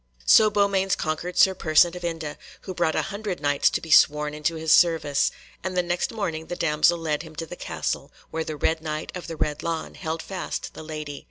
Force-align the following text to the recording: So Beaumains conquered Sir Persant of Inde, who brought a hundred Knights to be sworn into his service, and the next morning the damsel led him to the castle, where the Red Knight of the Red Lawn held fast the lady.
So 0.25 0.49
Beaumains 0.49 0.95
conquered 0.95 1.37
Sir 1.37 1.53
Persant 1.53 1.95
of 1.95 2.03
Inde, 2.03 2.35
who 2.61 2.73
brought 2.73 2.95
a 2.95 3.03
hundred 3.13 3.39
Knights 3.39 3.69
to 3.69 3.79
be 3.79 3.91
sworn 3.91 4.33
into 4.33 4.55
his 4.55 4.73
service, 4.73 5.29
and 5.63 5.77
the 5.77 5.83
next 5.83 6.11
morning 6.11 6.47
the 6.47 6.55
damsel 6.55 6.97
led 6.97 7.21
him 7.21 7.35
to 7.35 7.45
the 7.45 7.55
castle, 7.55 8.11
where 8.31 8.43
the 8.43 8.57
Red 8.57 8.81
Knight 8.81 9.11
of 9.13 9.27
the 9.27 9.35
Red 9.37 9.61
Lawn 9.61 9.93
held 9.93 10.23
fast 10.23 10.73
the 10.73 10.81
lady. 10.81 11.19